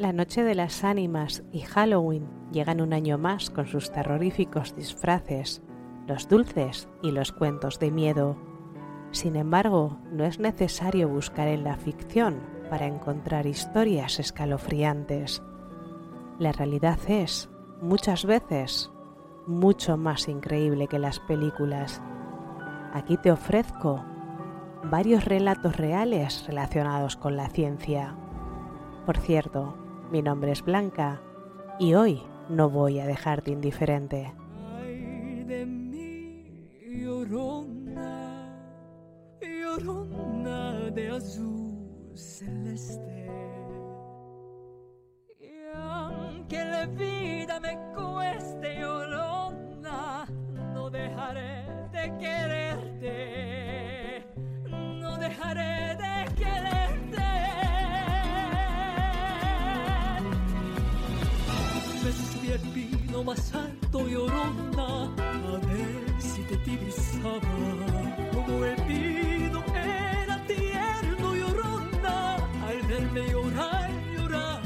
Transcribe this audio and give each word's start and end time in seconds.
La 0.00 0.14
Noche 0.14 0.44
de 0.44 0.54
las 0.54 0.82
Ánimas 0.82 1.42
y 1.52 1.60
Halloween 1.60 2.26
llegan 2.52 2.80
un 2.80 2.94
año 2.94 3.18
más 3.18 3.50
con 3.50 3.66
sus 3.66 3.92
terroríficos 3.92 4.74
disfraces, 4.74 5.60
los 6.06 6.26
dulces 6.26 6.88
y 7.02 7.10
los 7.10 7.32
cuentos 7.32 7.78
de 7.78 7.90
miedo. 7.90 8.38
Sin 9.10 9.36
embargo, 9.36 9.98
no 10.10 10.24
es 10.24 10.38
necesario 10.38 11.06
buscar 11.06 11.48
en 11.48 11.64
la 11.64 11.76
ficción 11.76 12.40
para 12.70 12.86
encontrar 12.86 13.46
historias 13.46 14.18
escalofriantes. 14.18 15.42
La 16.38 16.52
realidad 16.52 16.98
es, 17.06 17.50
muchas 17.82 18.24
veces, 18.24 18.90
mucho 19.46 19.98
más 19.98 20.28
increíble 20.28 20.88
que 20.88 20.98
las 20.98 21.20
películas. 21.20 22.00
Aquí 22.94 23.18
te 23.18 23.30
ofrezco 23.30 24.02
varios 24.82 25.26
relatos 25.26 25.76
reales 25.76 26.46
relacionados 26.46 27.16
con 27.16 27.36
la 27.36 27.50
ciencia. 27.50 28.16
Por 29.04 29.18
cierto, 29.18 29.89
mi 30.10 30.22
nombre 30.22 30.52
es 30.52 30.62
Blanca 30.62 31.20
y 31.78 31.94
hoy 31.94 32.22
no 32.48 32.68
voy 32.68 32.98
a 32.98 33.06
dejarte 33.06 33.52
indiferente. 33.52 34.32
Ay 34.76 35.44
de 35.44 35.64
mí, 35.64 36.68
llorona, 36.84 38.52
llorona 39.40 40.90
de 40.90 41.10
azul 41.10 41.70
celeste. 42.14 43.28
Y 45.38 45.76
aunque 45.76 46.64
la 46.64 46.86
vida 46.86 47.60
me 47.60 47.78
cueste, 47.94 48.80
llorona, 48.80 50.26
no 50.74 50.90
dejaré 50.90 51.64
de 51.92 52.16
quererte, 52.18 52.59
al 63.20 63.24
pino 63.24 63.24
más 63.24 63.54
alto, 63.54 64.08
llorona, 64.08 65.04
a 65.04 65.58
ver 65.66 66.22
si 66.22 66.42
te 66.42 66.56
divisaba. 66.70 67.40
Como 68.32 68.64
el 68.64 68.76
pino 68.86 69.62
era 69.74 70.42
tierno, 70.46 71.34
llorona, 71.34 72.36
al 72.36 72.82
verme 72.88 73.30
llorar, 73.30 73.90
llorar. 74.16 74.62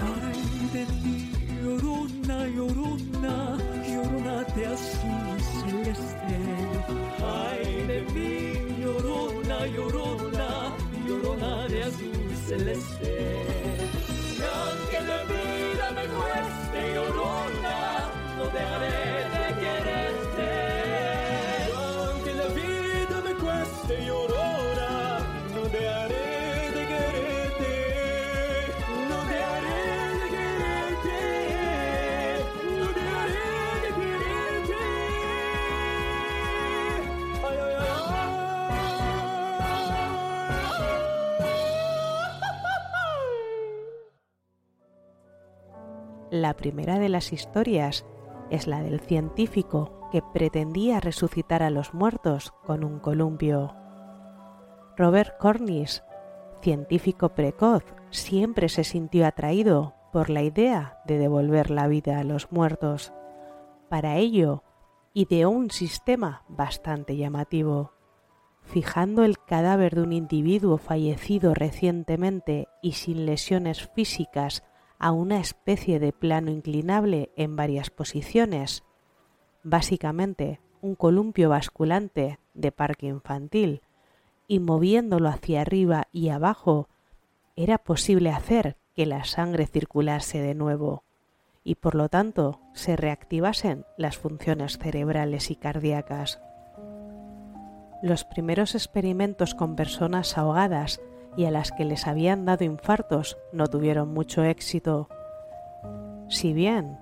Ay 0.00 0.70
de 0.72 0.86
mí, 1.02 1.32
llorona, 1.62 2.46
llorona, 2.48 3.56
llorona 3.86 4.44
de 4.54 4.66
azul 4.66 5.40
celeste. 5.60 6.36
Ay 7.22 7.86
de 7.86 8.00
mí, 8.14 8.82
llorona, 8.82 9.66
llorona, 9.66 10.48
llorona 11.06 11.68
de 11.68 11.82
azul 11.82 12.30
celeste. 12.46 13.12
Y 14.36 14.42
aunque 14.42 15.00
la 15.06 15.24
vida 15.24 15.40
me 15.40 15.48
cueste 15.50 15.69
La 46.30 46.56
primera 46.56 47.00
de 47.00 47.08
las 47.08 47.32
historias 47.32 48.06
es 48.50 48.66
la 48.66 48.82
del 48.82 49.00
científico 49.00 50.08
que 50.10 50.22
pretendía 50.22 51.00
resucitar 51.00 51.62
a 51.62 51.70
los 51.70 51.94
muertos 51.94 52.52
con 52.64 52.84
un 52.84 52.98
columpio. 52.98 53.74
Robert 54.96 55.38
Cornish, 55.38 56.02
científico 56.60 57.30
precoz, 57.30 57.84
siempre 58.10 58.68
se 58.68 58.84
sintió 58.84 59.26
atraído 59.26 59.94
por 60.12 60.30
la 60.30 60.42
idea 60.42 61.00
de 61.06 61.18
devolver 61.18 61.70
la 61.70 61.86
vida 61.86 62.18
a 62.18 62.24
los 62.24 62.50
muertos. 62.52 63.12
Para 63.88 64.16
ello, 64.16 64.64
ideó 65.14 65.50
un 65.50 65.70
sistema 65.70 66.44
bastante 66.48 67.16
llamativo. 67.16 67.92
Fijando 68.62 69.24
el 69.24 69.38
cadáver 69.38 69.94
de 69.94 70.02
un 70.02 70.12
individuo 70.12 70.76
fallecido 70.76 71.54
recientemente 71.54 72.68
y 72.82 72.92
sin 72.92 73.26
lesiones 73.26 73.88
físicas 73.94 74.62
a 75.00 75.12
una 75.12 75.40
especie 75.40 75.98
de 75.98 76.12
plano 76.12 76.50
inclinable 76.50 77.32
en 77.34 77.56
varias 77.56 77.90
posiciones, 77.90 78.84
básicamente 79.64 80.60
un 80.82 80.94
columpio 80.94 81.48
basculante 81.48 82.38
de 82.54 82.70
parque 82.70 83.06
infantil, 83.06 83.82
y 84.46 84.60
moviéndolo 84.60 85.28
hacia 85.28 85.62
arriba 85.62 86.08
y 86.12 86.28
abajo, 86.28 86.88
era 87.56 87.78
posible 87.78 88.30
hacer 88.30 88.76
que 88.94 89.06
la 89.06 89.24
sangre 89.24 89.66
circulase 89.66 90.40
de 90.40 90.54
nuevo 90.54 91.04
y 91.64 91.76
por 91.76 91.94
lo 91.94 92.08
tanto 92.08 92.60
se 92.72 92.96
reactivasen 92.96 93.84
las 93.96 94.18
funciones 94.18 94.78
cerebrales 94.78 95.50
y 95.50 95.56
cardíacas. 95.56 96.40
Los 98.02 98.24
primeros 98.24 98.74
experimentos 98.74 99.54
con 99.54 99.76
personas 99.76 100.38
ahogadas 100.38 101.00
y 101.36 101.44
a 101.44 101.50
las 101.50 101.72
que 101.72 101.84
les 101.84 102.06
habían 102.06 102.44
dado 102.44 102.64
infartos 102.64 103.38
no 103.52 103.66
tuvieron 103.66 104.12
mucho 104.12 104.42
éxito. 104.42 105.08
Si 106.28 106.52
bien 106.52 106.98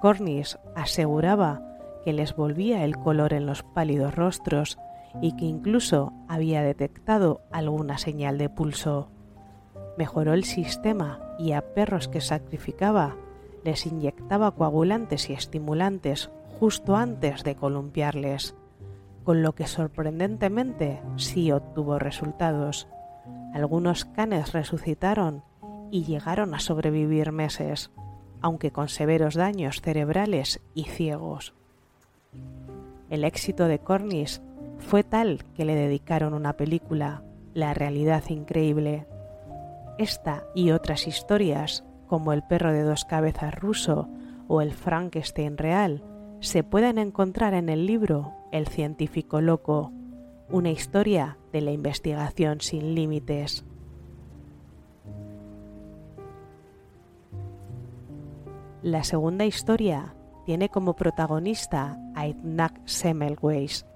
Cornish 0.00 0.58
aseguraba 0.74 1.62
que 2.04 2.12
les 2.12 2.34
volvía 2.34 2.84
el 2.84 2.96
color 2.96 3.32
en 3.32 3.46
los 3.46 3.62
pálidos 3.62 4.14
rostros 4.14 4.78
y 5.20 5.36
que 5.36 5.44
incluso 5.44 6.12
había 6.28 6.62
detectado 6.62 7.42
alguna 7.50 7.98
señal 7.98 8.38
de 8.38 8.48
pulso. 8.48 9.08
Mejoró 9.98 10.32
el 10.32 10.44
sistema 10.44 11.20
y 11.38 11.52
a 11.52 11.74
perros 11.74 12.08
que 12.08 12.20
sacrificaba 12.20 13.16
les 13.64 13.86
inyectaba 13.86 14.50
coagulantes 14.52 15.30
y 15.30 15.34
estimulantes 15.34 16.30
justo 16.58 16.96
antes 16.96 17.44
de 17.44 17.54
columpiarles, 17.54 18.56
con 19.24 19.42
lo 19.42 19.54
que 19.54 19.66
sorprendentemente 19.66 21.00
sí 21.16 21.52
obtuvo 21.52 21.98
resultados. 21.98 22.88
Algunos 23.52 24.04
canes 24.04 24.52
resucitaron 24.52 25.42
y 25.90 26.04
llegaron 26.04 26.54
a 26.54 26.60
sobrevivir 26.60 27.32
meses, 27.32 27.90
aunque 28.40 28.70
con 28.70 28.88
severos 28.88 29.34
daños 29.34 29.80
cerebrales 29.80 30.60
y 30.74 30.84
ciegos. 30.84 31.54
El 33.10 33.24
éxito 33.24 33.68
de 33.68 33.78
Cornish 33.78 34.40
fue 34.78 35.04
tal 35.04 35.44
que 35.54 35.64
le 35.64 35.74
dedicaron 35.74 36.34
una 36.34 36.54
película, 36.54 37.22
La 37.54 37.74
realidad 37.74 38.24
increíble. 38.30 39.06
Esta 39.98 40.44
y 40.54 40.70
otras 40.70 41.06
historias, 41.06 41.84
como 42.06 42.32
El 42.32 42.42
perro 42.42 42.72
de 42.72 42.82
dos 42.82 43.04
cabezas 43.04 43.54
ruso 43.54 44.08
o 44.48 44.62
El 44.62 44.72
Frankenstein 44.72 45.58
real, 45.58 46.02
se 46.40 46.64
pueden 46.64 46.98
encontrar 46.98 47.52
en 47.52 47.68
el 47.68 47.86
libro 47.86 48.32
El 48.50 48.66
científico 48.66 49.42
loco, 49.42 49.92
una 50.52 50.70
historia 50.70 51.38
de 51.50 51.62
la 51.62 51.72
investigación 51.72 52.60
sin 52.60 52.94
límites. 52.94 53.64
La 58.82 59.02
segunda 59.02 59.46
historia 59.46 60.14
tiene 60.44 60.68
como 60.68 60.94
protagonista 60.94 61.98
a 62.14 62.26
Ignac 62.26 62.78
Semmelweis. 62.84 63.86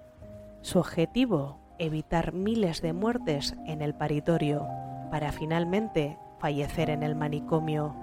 Su 0.62 0.78
objetivo, 0.78 1.58
evitar 1.78 2.32
miles 2.32 2.80
de 2.80 2.94
muertes 2.94 3.54
en 3.66 3.82
el 3.82 3.94
paritorio 3.94 4.66
para 5.10 5.32
finalmente 5.32 6.18
fallecer 6.38 6.88
en 6.88 7.02
el 7.02 7.14
manicomio. 7.16 7.94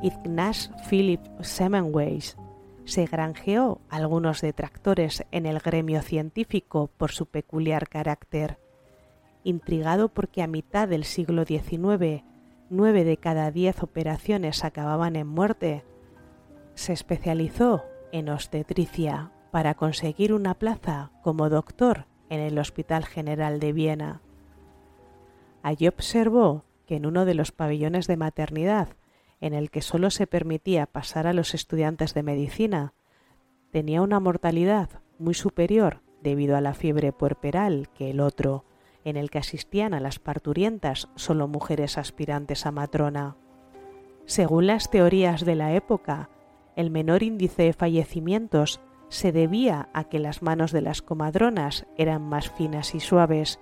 Ignaz 0.00 0.70
Philipp 0.88 1.22
Semmelweis 1.40 2.36
se 2.84 3.06
granjeó 3.06 3.80
algunos 3.88 4.40
detractores 4.40 5.24
en 5.30 5.46
el 5.46 5.60
gremio 5.60 6.02
científico 6.02 6.90
por 6.96 7.12
su 7.12 7.26
peculiar 7.26 7.88
carácter. 7.88 8.58
Intrigado 9.44 10.08
porque 10.08 10.42
a 10.42 10.46
mitad 10.46 10.88
del 10.88 11.04
siglo 11.04 11.44
XIX 11.44 12.24
nueve 12.72 13.04
de 13.04 13.18
cada 13.18 13.50
diez 13.50 13.82
operaciones 13.82 14.64
acababan 14.64 15.14
en 15.14 15.26
muerte, 15.26 15.84
se 16.74 16.94
especializó 16.94 17.84
en 18.12 18.30
obstetricia 18.30 19.30
para 19.50 19.74
conseguir 19.74 20.32
una 20.32 20.54
plaza 20.54 21.10
como 21.22 21.50
doctor 21.50 22.06
en 22.30 22.40
el 22.40 22.58
Hospital 22.58 23.04
General 23.04 23.60
de 23.60 23.74
Viena. 23.74 24.22
Allí 25.62 25.86
observó 25.86 26.64
que 26.86 26.96
en 26.96 27.04
uno 27.04 27.26
de 27.26 27.34
los 27.34 27.52
pabellones 27.52 28.06
de 28.06 28.16
maternidad, 28.16 28.88
en 29.42 29.54
el 29.54 29.70
que 29.70 29.82
solo 29.82 30.10
se 30.10 30.28
permitía 30.28 30.86
pasar 30.86 31.26
a 31.26 31.32
los 31.32 31.52
estudiantes 31.52 32.14
de 32.14 32.22
medicina, 32.22 32.94
tenía 33.72 34.00
una 34.00 34.20
mortalidad 34.20 34.88
muy 35.18 35.34
superior 35.34 36.00
debido 36.22 36.56
a 36.56 36.60
la 36.60 36.74
fiebre 36.74 37.12
puerperal 37.12 37.88
que 37.92 38.08
el 38.08 38.20
otro, 38.20 38.64
en 39.04 39.16
el 39.16 39.30
que 39.30 39.38
asistían 39.38 39.94
a 39.94 40.00
las 40.00 40.20
parturientas 40.20 41.08
solo 41.16 41.48
mujeres 41.48 41.98
aspirantes 41.98 42.66
a 42.66 42.70
matrona. 42.70 43.36
Según 44.26 44.68
las 44.68 44.90
teorías 44.90 45.44
de 45.44 45.56
la 45.56 45.74
época, 45.74 46.30
el 46.76 46.90
menor 46.90 47.24
índice 47.24 47.64
de 47.64 47.72
fallecimientos 47.72 48.80
se 49.08 49.32
debía 49.32 49.88
a 49.92 50.04
que 50.04 50.20
las 50.20 50.42
manos 50.42 50.70
de 50.70 50.82
las 50.82 51.02
comadronas 51.02 51.84
eran 51.98 52.22
más 52.22 52.48
finas 52.48 52.94
y 52.94 53.00
suaves, 53.00 53.58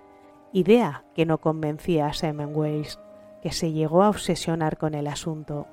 idea 0.52 1.04
que 1.14 1.24
no 1.24 1.38
convencía 1.38 2.06
a 2.06 2.12
Semmelweis, 2.12 2.98
que 3.42 3.52
se 3.52 3.72
llegó 3.72 4.02
a 4.02 4.08
obsesionar 4.08 4.78
con 4.78 4.94
el 4.94 5.06
asunto. 5.06 5.66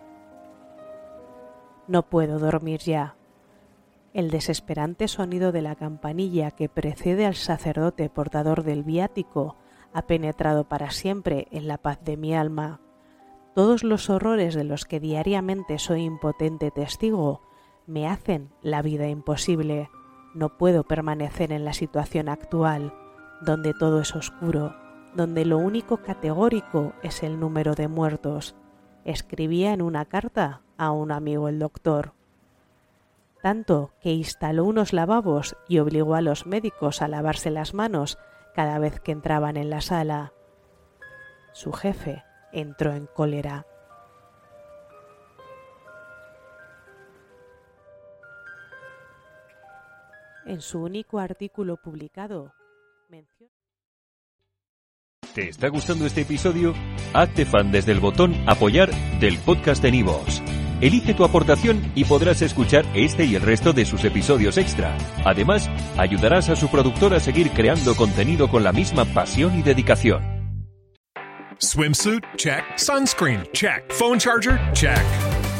No 1.87 2.03
puedo 2.03 2.39
dormir 2.39 2.81
ya. 2.81 3.15
El 4.13 4.31
desesperante 4.31 5.07
sonido 5.07 5.51
de 5.51 5.61
la 5.61 5.75
campanilla 5.75 6.51
que 6.51 6.69
precede 6.69 7.25
al 7.25 7.35
sacerdote 7.35 8.09
portador 8.09 8.63
del 8.63 8.83
viático 8.83 9.57
ha 9.93 10.03
penetrado 10.03 10.63
para 10.65 10.91
siempre 10.91 11.47
en 11.51 11.67
la 11.67 11.77
paz 11.77 11.99
de 12.03 12.17
mi 12.17 12.35
alma 12.35 12.81
todos 13.57 13.83
los 13.83 14.11
horrores 14.11 14.53
de 14.53 14.63
los 14.63 14.85
que 14.85 14.99
diariamente 14.99 15.79
soy 15.79 16.03
impotente 16.03 16.69
testigo 16.69 17.41
me 17.87 18.07
hacen 18.07 18.51
la 18.61 18.83
vida 18.83 19.07
imposible. 19.07 19.89
No 20.35 20.59
puedo 20.59 20.83
permanecer 20.83 21.51
en 21.51 21.65
la 21.65 21.73
situación 21.73 22.29
actual, 22.29 22.93
donde 23.41 23.73
todo 23.73 24.01
es 24.01 24.15
oscuro, 24.15 24.75
donde 25.17 25.45
lo 25.45 25.57
único 25.57 25.97
categórico 25.97 26.93
es 27.01 27.23
el 27.23 27.39
número 27.39 27.73
de 27.73 27.87
muertos. 27.87 28.55
Escribía 29.03 29.73
en 29.73 29.81
una 29.81 30.05
carta 30.05 30.61
a 30.77 30.91
un 30.91 31.11
amigo 31.11 31.49
el 31.49 31.57
doctor. 31.57 32.13
Tanto 33.41 33.91
que 33.99 34.11
instaló 34.11 34.63
unos 34.65 34.93
lavabos 34.93 35.57
y 35.67 35.79
obligó 35.79 36.13
a 36.15 36.21
los 36.21 36.45
médicos 36.45 37.01
a 37.01 37.07
lavarse 37.07 37.49
las 37.49 37.73
manos 37.73 38.19
cada 38.53 38.77
vez 38.77 38.99
que 38.99 39.11
entraban 39.11 39.57
en 39.57 39.71
la 39.71 39.81
sala. 39.81 40.33
Su 41.51 41.73
jefe, 41.73 42.23
entró 42.51 42.93
en 42.93 43.07
cólera. 43.07 43.65
En 50.45 50.61
su 50.61 50.81
único 50.81 51.19
artículo 51.19 51.77
publicado, 51.77 52.53
menciona... 53.09 53.56
¿Te 55.37 55.49
está 55.49 55.67
gustando 55.67 56.07
este 56.07 56.21
episodio? 56.21 56.73
Hazte 57.13 57.45
fan 57.45 57.71
desde 57.71 57.91
el 57.91 57.99
botón 57.99 58.35
Apoyar 58.47 58.89
del 59.19 59.37
podcast 59.37 59.83
de 59.83 59.91
Nivos. 59.91 60.41
Elige 60.81 61.13
tu 61.13 61.23
aportación 61.23 61.91
y 61.93 62.05
podrás 62.05 62.41
escuchar 62.41 62.87
este 62.95 63.25
y 63.25 63.35
el 63.35 63.43
resto 63.43 63.71
de 63.71 63.85
sus 63.85 64.03
episodios 64.03 64.57
extra. 64.57 64.97
Además, 65.25 65.69
ayudarás 65.95 66.49
a 66.49 66.55
su 66.55 66.69
productor 66.69 67.13
a 67.13 67.19
seguir 67.19 67.51
creando 67.51 67.95
contenido 67.95 68.49
con 68.49 68.63
la 68.63 68.71
misma 68.71 69.05
pasión 69.05 69.59
y 69.59 69.61
dedicación. 69.61 70.23
Swimsuit? 71.59 72.23
Check. 72.35 72.63
Sunscreen? 72.75 73.43
Check. 73.53 73.93
Phone 73.93 74.17
charger? 74.17 74.59
Check. 74.73 75.05